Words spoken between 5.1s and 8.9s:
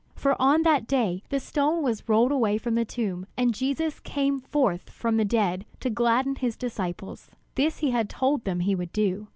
the dead to gladden his disciples. This he had told them he